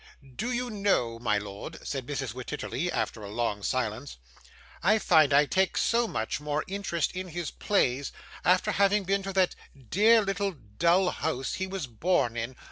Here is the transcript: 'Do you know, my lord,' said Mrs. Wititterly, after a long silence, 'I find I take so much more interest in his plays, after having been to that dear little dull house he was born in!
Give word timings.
'Do 0.35 0.51
you 0.51 0.71
know, 0.71 1.19
my 1.19 1.37
lord,' 1.37 1.77
said 1.87 2.07
Mrs. 2.07 2.33
Wititterly, 2.33 2.91
after 2.91 3.21
a 3.21 3.29
long 3.29 3.61
silence, 3.61 4.17
'I 4.81 4.97
find 4.97 5.31
I 5.31 5.45
take 5.45 5.77
so 5.77 6.07
much 6.07 6.39
more 6.41 6.63
interest 6.67 7.11
in 7.11 7.27
his 7.27 7.51
plays, 7.51 8.11
after 8.43 8.71
having 8.71 9.03
been 9.03 9.21
to 9.21 9.33
that 9.33 9.53
dear 9.91 10.23
little 10.23 10.53
dull 10.53 11.11
house 11.11 11.53
he 11.53 11.67
was 11.67 11.85
born 11.85 12.35
in! 12.35 12.55